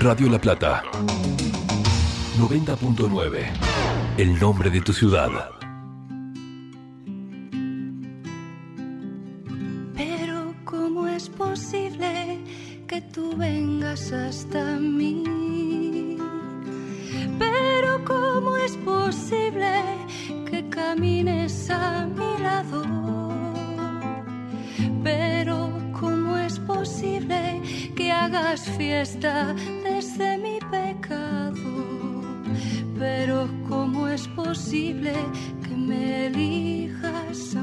[0.00, 0.82] Radio La Plata
[2.38, 3.46] 90.9
[4.18, 5.30] El nombre de tu ciudad.
[34.54, 35.12] ¿Cómo es posible
[35.66, 37.56] que me elijas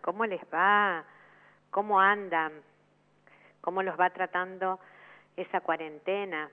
[0.00, 1.04] ¿Cómo les va?
[1.70, 2.52] ¿Cómo andan?
[3.60, 4.78] ¿Cómo los va tratando
[5.36, 6.50] esa cuarentena?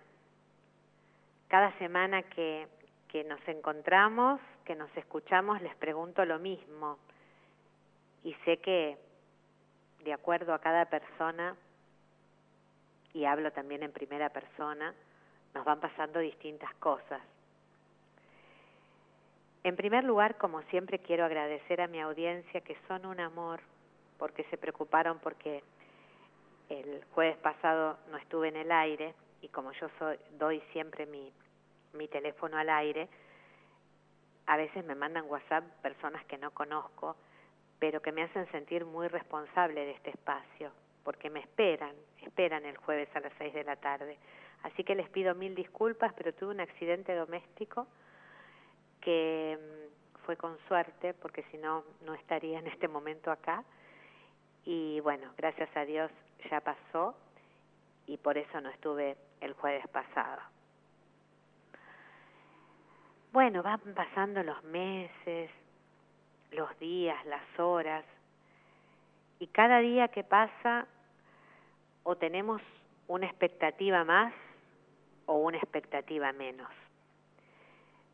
[1.48, 2.68] Cada semana que
[3.28, 6.98] nos encontramos, que nos escuchamos, les pregunto lo mismo.
[8.24, 8.98] Y sé que
[10.04, 11.56] de acuerdo a cada persona,
[13.14, 14.96] y hablo también en primera persona,
[15.54, 17.22] nos van pasando distintas cosas.
[19.64, 23.60] En primer lugar, como siempre, quiero agradecer a mi audiencia que son un amor,
[24.18, 25.64] porque se preocuparon porque
[26.70, 31.32] el jueves pasado no estuve en el aire y como yo soy, doy siempre mi,
[31.94, 33.08] mi teléfono al aire,
[34.48, 37.16] a veces me mandan WhatsApp personas que no conozco,
[37.78, 40.72] pero que me hacen sentir muy responsable de este espacio,
[41.04, 44.18] porque me esperan, esperan el jueves a las seis de la tarde.
[44.64, 47.88] Así que les pido mil disculpas, pero tuve un accidente doméstico
[49.02, 53.64] que mm, fue con suerte, porque si no, no estaría en este momento acá.
[54.64, 56.12] Y bueno, gracias a Dios
[56.50, 57.16] ya pasó
[58.08, 60.42] y por eso no estuve el jueves pasado.
[63.32, 65.50] Bueno, van pasando los meses,
[66.52, 68.04] los días, las horas,
[69.40, 70.86] y cada día que pasa
[72.04, 72.62] o tenemos
[73.08, 74.34] una expectativa más
[75.26, 76.70] o una expectativa menos.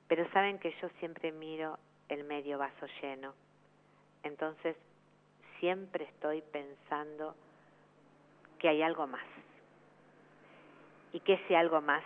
[0.07, 1.77] Pero saben que yo siempre miro
[2.09, 3.33] el medio vaso lleno.
[4.23, 4.75] Entonces,
[5.59, 7.35] siempre estoy pensando
[8.59, 9.25] que hay algo más.
[11.13, 12.03] Y que ese algo más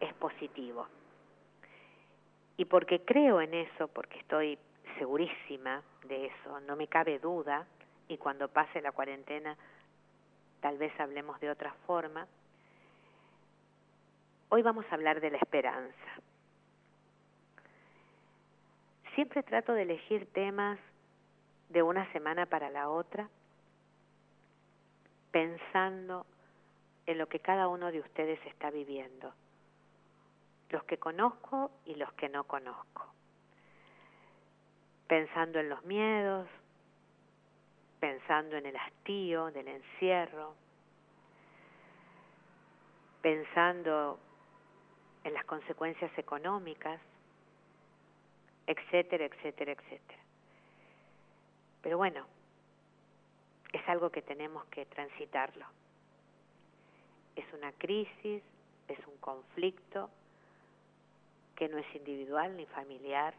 [0.00, 0.86] es positivo.
[2.56, 4.58] Y porque creo en eso, porque estoy
[4.98, 7.66] segurísima de eso, no me cabe duda,
[8.08, 9.56] y cuando pase la cuarentena
[10.60, 12.26] tal vez hablemos de otra forma,
[14.48, 15.96] hoy vamos a hablar de la esperanza.
[19.14, 20.78] Siempre trato de elegir temas
[21.68, 23.28] de una semana para la otra,
[25.30, 26.26] pensando
[27.06, 29.34] en lo que cada uno de ustedes está viviendo,
[30.70, 33.12] los que conozco y los que no conozco,
[35.08, 36.48] pensando en los miedos,
[38.00, 40.54] pensando en el hastío del encierro,
[43.20, 44.18] pensando
[45.24, 47.00] en las consecuencias económicas,
[48.72, 50.22] etcétera, etcétera, etcétera.
[51.82, 52.26] Pero bueno,
[53.72, 55.66] es algo que tenemos que transitarlo.
[57.34, 58.42] Es una crisis,
[58.88, 60.10] es un conflicto
[61.56, 63.34] que no es individual ni familiar,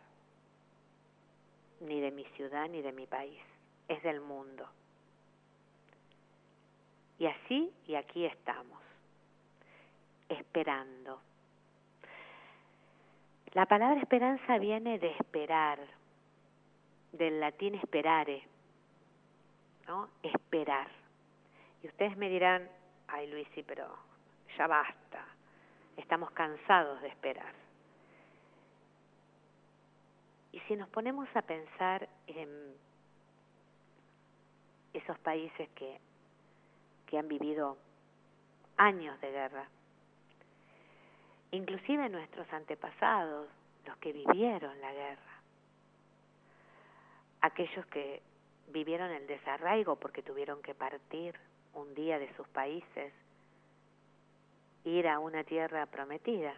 [1.81, 3.41] ni de mi ciudad ni de mi país,
[3.87, 4.67] es del mundo.
[7.19, 8.81] Y así y aquí estamos,
[10.29, 11.21] esperando.
[13.53, 15.79] La palabra esperanza viene de esperar,
[17.11, 18.41] del latín esperare,
[19.87, 20.09] ¿no?
[20.23, 20.87] Esperar.
[21.83, 22.67] Y ustedes me dirán,
[23.07, 23.95] ay Luisi, pero
[24.57, 25.23] ya basta,
[25.97, 27.53] estamos cansados de esperar.
[30.51, 32.49] Y si nos ponemos a pensar en
[34.93, 35.99] esos países que,
[37.05, 37.77] que han vivido
[38.77, 39.67] años de guerra,
[41.53, 43.47] inclusive nuestros antepasados,
[43.85, 45.41] los que vivieron la guerra,
[47.41, 48.21] aquellos que
[48.69, 51.35] vivieron el desarraigo porque tuvieron que partir
[51.73, 53.13] un día de sus países,
[54.83, 56.53] ir a una tierra prometida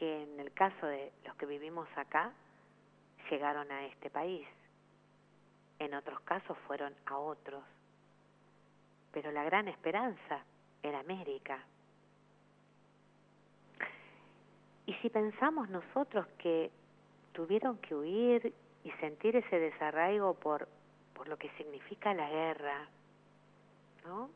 [0.00, 2.32] que en el caso de los que vivimos acá,
[3.30, 4.48] llegaron a este país.
[5.78, 7.62] En otros casos fueron a otros.
[9.12, 10.42] Pero la gran esperanza
[10.82, 11.62] era América.
[14.90, 16.68] Y si pensamos nosotros que
[17.32, 18.52] tuvieron que huir
[18.82, 20.66] y sentir ese desarraigo por,
[21.14, 22.88] por lo que significa la guerra,
[24.04, 24.30] ¿no?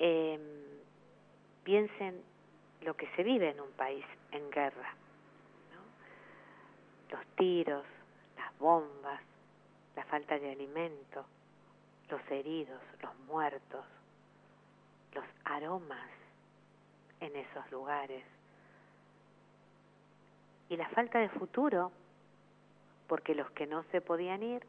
[0.00, 0.40] Eh,
[1.62, 2.20] piensen
[2.80, 4.92] lo que se vive en un país en guerra.
[7.08, 7.84] Los tiros,
[8.36, 9.20] las bombas,
[9.94, 11.24] la falta de alimento,
[12.08, 13.84] los heridos, los muertos,
[15.14, 16.10] los aromas
[17.20, 18.24] en esos lugares.
[20.68, 21.92] Y la falta de futuro,
[23.06, 24.64] porque los que no se podían ir,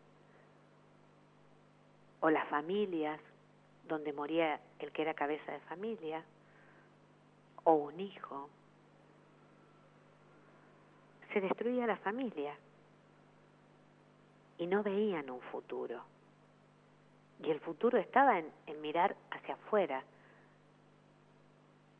[2.19, 3.19] o las familias
[3.88, 6.24] donde moría el que era cabeza de familia,
[7.63, 8.50] o un hijo,
[11.31, 12.56] se destruía la familia
[14.57, 16.04] y no veían un futuro.
[17.42, 20.04] Y el futuro estaba en, en mirar hacia afuera,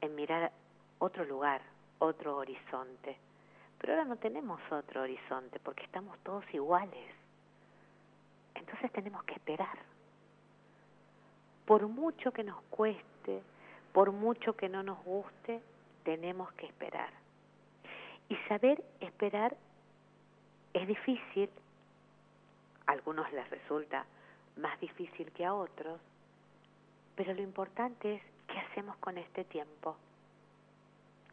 [0.02, 0.52] en mirar
[1.00, 1.62] otro lugar,
[2.00, 3.18] otro horizonte.
[3.84, 7.14] Pero ahora no tenemos otro horizonte porque estamos todos iguales.
[8.56, 9.78] Entonces tenemos que esperar.
[11.66, 13.44] Por mucho que nos cueste,
[13.92, 15.62] por mucho que no nos guste,
[16.06, 17.10] tenemos que esperar.
[18.30, 19.58] Y saber esperar
[20.72, 21.50] es difícil,
[22.88, 24.06] a algunos les resulta
[24.56, 26.00] más difícil que a otros,
[27.18, 29.98] pero lo importante es qué hacemos con este tiempo.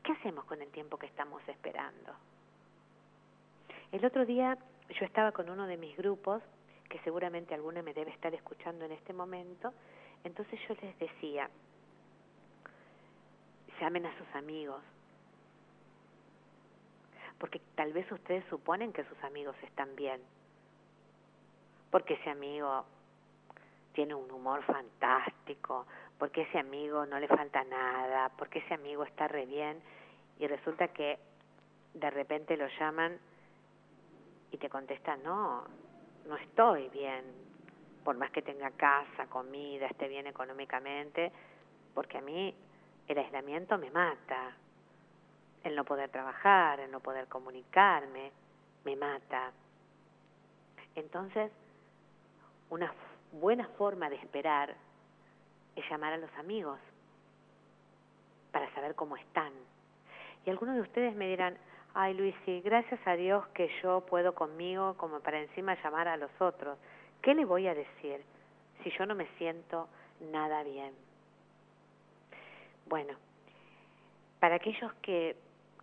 [0.02, 2.12] ¿Qué hacemos con el tiempo que estamos esperando?
[3.92, 4.56] El otro día
[4.88, 6.42] yo estaba con uno de mis grupos,
[6.88, 9.72] que seguramente alguno me debe estar escuchando en este momento,
[10.24, 11.48] entonces yo les decía,
[13.80, 14.82] llamen a sus amigos,
[17.38, 20.20] porque tal vez ustedes suponen que sus amigos están bien,
[21.90, 22.84] porque ese amigo
[23.92, 25.86] tiene un humor fantástico,
[26.18, 29.80] porque ese amigo no le falta nada, porque ese amigo está re bien
[30.38, 31.18] y resulta que
[31.94, 33.18] de repente lo llaman
[34.50, 35.64] y te contesta, no,
[36.26, 37.24] no estoy bien,
[38.04, 41.32] por más que tenga casa, comida, esté bien económicamente,
[41.94, 42.54] porque a mí
[43.08, 44.56] el aislamiento me mata,
[45.64, 48.32] el no poder trabajar, el no poder comunicarme,
[48.84, 49.52] me mata.
[50.94, 51.52] Entonces,
[52.70, 52.92] una
[53.32, 54.74] buena forma de esperar
[55.76, 56.78] es llamar a los amigos
[58.52, 59.52] para saber cómo están.
[60.46, 61.56] Y algunos de ustedes me dirán,
[61.94, 66.30] ay Luisi, gracias a Dios que yo puedo conmigo como para encima llamar a los
[66.40, 66.78] otros.
[67.22, 68.22] ¿Qué le voy a decir
[68.82, 69.88] si yo no me siento
[70.32, 70.94] nada bien?
[72.86, 73.14] Bueno,
[74.40, 75.36] para aquellos que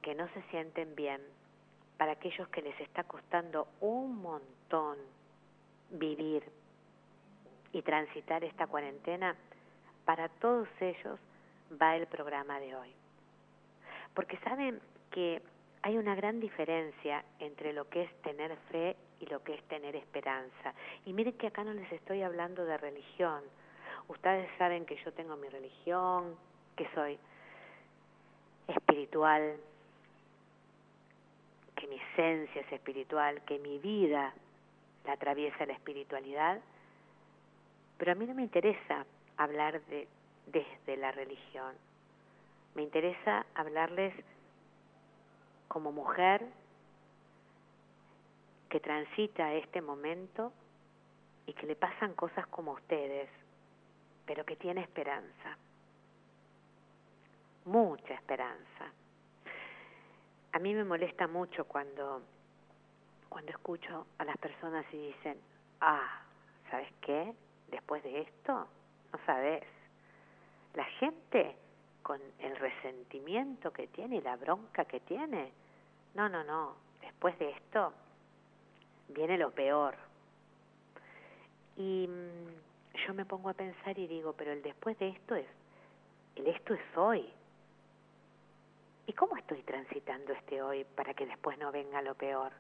[0.08, 1.22] que no se sienten bien,
[1.98, 4.98] para aquellos que les está costando un montón
[5.90, 6.44] vivir
[7.74, 9.36] y transitar esta cuarentena,
[10.06, 11.20] para todos ellos
[11.82, 12.94] va el programa de hoy.
[14.14, 14.80] Porque saben
[15.12, 15.42] que
[15.82, 19.96] hay una gran diferencia entre lo que es tener fe y lo que es tener
[19.96, 20.74] esperanza.
[21.06, 23.42] Y miren que acá no les estoy hablando de religión.
[24.08, 26.36] Ustedes saben que yo tengo mi religión,
[26.76, 27.18] que soy
[28.68, 29.58] espiritual,
[31.76, 34.34] que mi esencia es espiritual, que mi vida
[35.06, 36.60] la atraviesa la espiritualidad,
[37.98, 39.06] pero a mí no me interesa
[39.38, 40.08] hablar de,
[40.48, 41.74] desde la religión.
[42.76, 44.14] Me interesa hablarles
[45.78, 46.44] como mujer
[48.68, 50.52] que transita este momento
[51.46, 53.30] y que le pasan cosas como ustedes,
[54.26, 55.56] pero que tiene esperanza,
[57.66, 58.92] mucha esperanza.
[60.54, 62.24] A mí me molesta mucho cuando,
[63.30, 65.38] cuando escucho a las personas y dicen,
[65.82, 66.24] ah,
[66.72, 67.36] ¿sabes qué?
[67.70, 68.68] Después de esto,
[69.14, 69.64] no sabes.
[70.74, 71.56] La gente
[72.02, 75.52] con el resentimiento que tiene y la bronca que tiene,
[76.18, 77.94] no, no, no, después de esto
[79.10, 79.96] viene lo peor.
[81.76, 85.46] Y mm, yo me pongo a pensar y digo, pero el después de esto es,
[86.36, 87.24] el esto es hoy.
[89.06, 92.52] ¿Y cómo estoy transitando este hoy para que después no venga lo peor?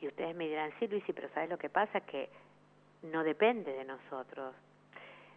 [0.00, 2.00] Y ustedes me dirán, sí, Luis, pero ¿sabes lo que pasa?
[2.00, 2.30] Que
[3.02, 4.54] no depende de nosotros.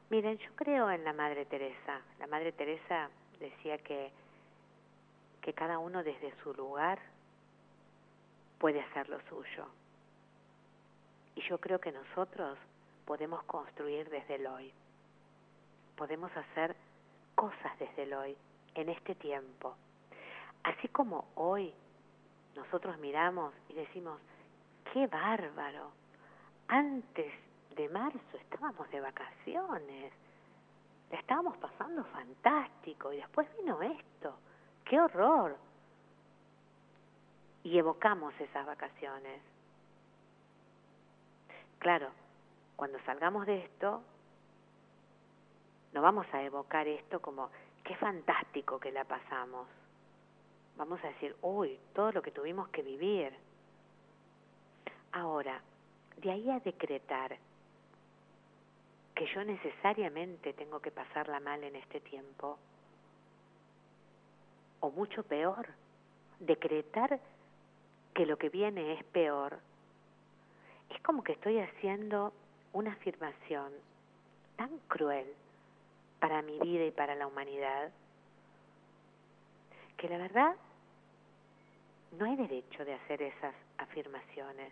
[0.09, 2.01] Miren, yo creo en la Madre Teresa.
[2.17, 4.09] La Madre Teresa decía que,
[5.41, 6.97] que cada uno desde su lugar
[8.65, 9.67] puede hacer lo suyo.
[11.35, 12.57] Y yo creo que nosotros
[13.05, 14.73] podemos construir desde el hoy.
[15.95, 16.75] Podemos hacer
[17.35, 18.35] cosas desde el hoy,
[18.73, 19.75] en este tiempo.
[20.63, 21.75] Así como hoy
[22.55, 24.19] nosotros miramos y decimos,
[24.91, 25.91] qué bárbaro,
[26.67, 27.31] antes
[27.75, 30.11] de marzo estábamos de vacaciones,
[31.11, 34.39] la estábamos pasando fantástico y después vino esto,
[34.85, 35.55] qué horror.
[37.65, 39.41] Y evocamos esas vacaciones.
[41.79, 42.11] Claro,
[42.75, 44.03] cuando salgamos de esto,
[45.91, 47.49] no vamos a evocar esto como,
[47.83, 49.67] qué fantástico que la pasamos.
[50.77, 53.33] Vamos a decir, uy, todo lo que tuvimos que vivir.
[55.13, 55.59] Ahora,
[56.17, 57.35] de ahí a decretar
[59.15, 62.59] que yo necesariamente tengo que pasarla mal en este tiempo,
[64.81, 65.67] o mucho peor,
[66.39, 67.19] decretar
[68.15, 69.59] que lo que viene es peor,
[70.89, 72.33] es como que estoy haciendo
[72.73, 73.71] una afirmación
[74.55, 75.27] tan cruel
[76.19, 77.91] para mi vida y para la humanidad,
[79.97, 80.55] que la verdad
[82.17, 84.71] no hay derecho de hacer esas afirmaciones.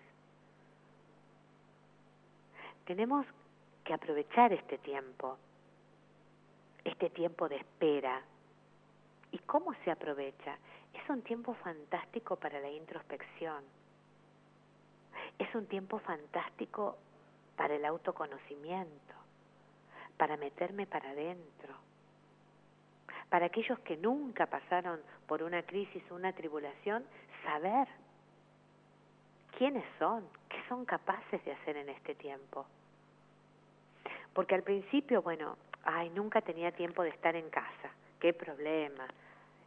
[2.86, 3.26] Tenemos
[3.84, 5.38] que aprovechar este tiempo,
[6.86, 8.22] este tiempo de espera.
[9.34, 10.60] ¿Y cómo se aprovecha?
[10.94, 13.64] Es un tiempo fantástico para la introspección.
[15.40, 16.98] Es un tiempo fantástico
[17.58, 19.16] para el autoconocimiento,
[20.18, 21.74] para meterme para adentro.
[23.30, 27.04] Para aquellos que nunca pasaron por una crisis o una tribulación,
[27.44, 27.88] saber
[29.58, 32.68] quiénes son, qué son capaces de hacer en este tiempo.
[34.36, 37.90] Porque al principio, bueno, ay, nunca tenía tiempo de estar en casa,
[38.24, 39.06] qué problema.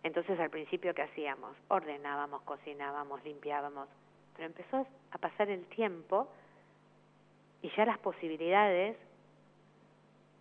[0.02, 1.54] Entonces al principio, ¿qué hacíamos?
[1.68, 3.86] Ordenábamos, cocinábamos, limpiábamos.
[4.34, 6.26] Pero empezó a pasar el tiempo
[7.60, 8.96] y ya las posibilidades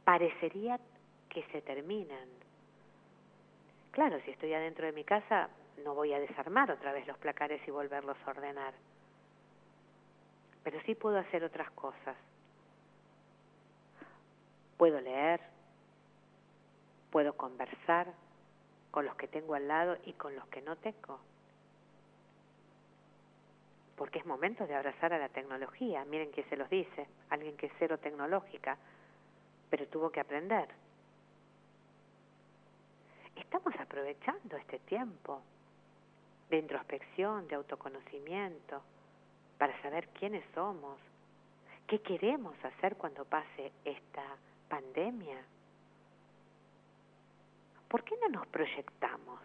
[0.06, 0.80] parecería
[1.28, 2.30] que se terminan.
[3.92, 5.50] Claro, si estoy adentro de mi casa,
[5.84, 8.74] no voy a desarmar otra vez los placares y volverlos a ordenar.
[10.64, 12.16] Pero sí puedo hacer otras cosas.
[14.78, 15.42] Puedo leer,
[17.16, 18.12] puedo conversar
[18.92, 21.18] con los que tengo al lado y con los que no tengo.
[23.96, 26.04] Porque es momento de abrazar a la tecnología.
[26.04, 28.78] Miren quién se los dice, alguien que es cero tecnológica,
[29.70, 30.68] pero tuvo que aprender.
[33.38, 35.42] Estamos aprovechando este tiempo
[36.50, 38.82] de introspección, de autoconocimiento,
[39.58, 41.00] para saber quiénes somos,
[41.88, 44.36] qué queremos hacer cuando pase esta
[44.68, 45.55] pandemia?
[47.88, 49.40] ¿Por qué no nos proyectamos?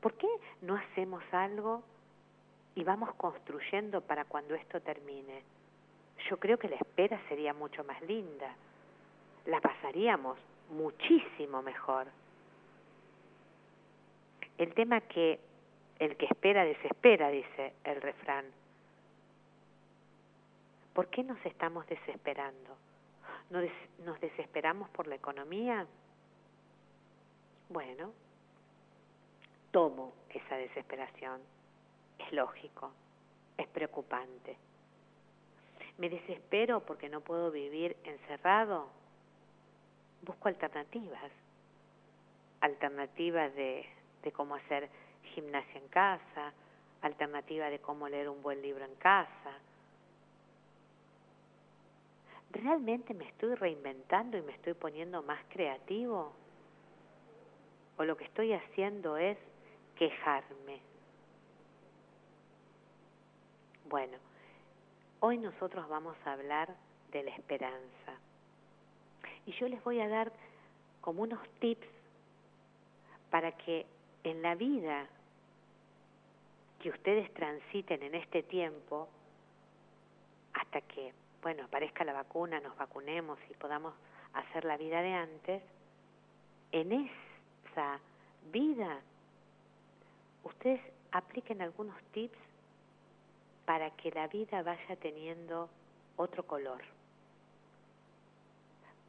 [0.00, 0.28] ¿Por qué
[0.62, 1.82] no hacemos algo
[2.74, 5.42] y vamos construyendo para cuando esto termine?
[6.28, 8.54] Yo creo que la espera sería mucho más linda.
[9.46, 10.38] La pasaríamos
[10.70, 12.06] muchísimo mejor.
[14.58, 15.40] El tema que
[15.98, 18.44] el que espera desespera, dice el refrán.
[20.92, 22.76] ¿Por qué nos estamos desesperando?
[23.50, 25.86] ¿Nos desesperamos por la economía?
[27.68, 28.12] Bueno,
[29.70, 31.40] tomo esa desesperación.
[32.18, 32.92] Es lógico,
[33.56, 34.56] es preocupante.
[35.98, 38.88] ¿Me desespero porque no puedo vivir encerrado?
[40.22, 41.30] Busco alternativas.
[42.60, 43.86] Alternativas de,
[44.22, 44.88] de cómo hacer
[45.34, 46.52] gimnasia en casa,
[47.02, 49.52] alternativa de cómo leer un buen libro en casa,
[52.50, 56.32] ¿realmente me estoy reinventando y me estoy poniendo más creativo?
[57.98, 59.38] ¿O lo que estoy haciendo es
[59.96, 60.80] quejarme?
[63.88, 64.18] Bueno,
[65.20, 66.74] hoy nosotros vamos a hablar
[67.12, 68.18] de la esperanza.
[69.46, 70.32] Y yo les voy a dar
[71.00, 71.86] como unos tips
[73.30, 73.86] para que
[74.24, 75.06] en la vida
[76.80, 79.08] que ustedes transiten en este tiempo,
[80.52, 81.12] hasta que,
[81.46, 83.94] bueno, aparezca la vacuna, nos vacunemos y podamos
[84.32, 85.62] hacer la vida de antes,
[86.72, 88.00] en esa
[88.50, 88.98] vida
[90.42, 90.80] ustedes
[91.12, 92.36] apliquen algunos tips
[93.64, 95.70] para que la vida vaya teniendo
[96.16, 96.82] otro color,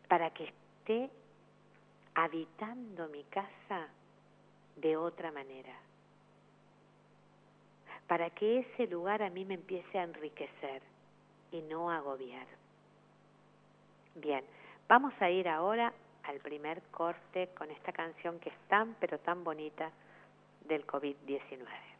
[0.07, 1.09] para que esté
[2.13, 3.87] habitando mi casa
[4.75, 5.73] de otra manera,
[8.05, 10.83] para que ese lugar a mí me empiece a enriquecer
[11.51, 12.47] y no agobiar.
[14.15, 14.43] Bien,
[14.87, 19.43] vamos a ir ahora al primer corte con esta canción que es tan pero tan
[19.43, 19.91] bonita
[20.67, 21.96] del COVID-19.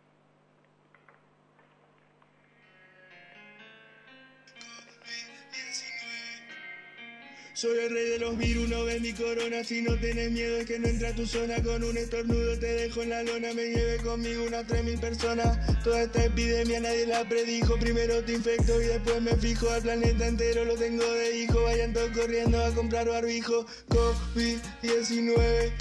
[7.58, 9.64] Soy el rey de los virus, no ves mi corona.
[9.64, 11.56] Si no tienes miedo es que no entra a tu zona.
[11.64, 13.52] Con un estornudo te dejo en la lona.
[13.56, 15.58] Me lleve conmigo unas 3.000 personas.
[15.84, 17.76] Toda esta epidemia nadie la predijo.
[17.80, 19.72] Primero te infecto y después me fijo.
[19.72, 21.64] Al planeta entero lo tengo de hijo.
[21.64, 23.66] Vayan todos corriendo a comprar barbijo.
[23.90, 25.72] COVID-19.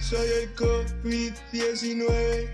[0.00, 2.52] Soy el COVID-19.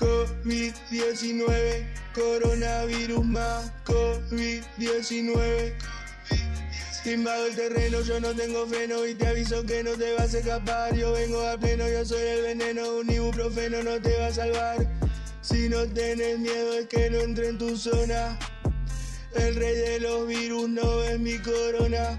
[0.00, 2.03] COVID-19.
[2.14, 5.74] Coronavirus más COVID-19.
[7.06, 10.38] Invado el terreno, yo no tengo freno y te aviso que no te vas a
[10.38, 10.94] escapar.
[10.96, 14.86] Yo vengo a pleno, yo soy el veneno, un ibuprofeno no te va a salvar.
[15.42, 18.38] Si no tienes miedo es que no entre en tu zona.
[19.34, 22.18] El rey de los virus no es mi corona.